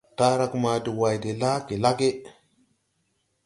[0.17, 2.09] Taarage maa de way de laage lage.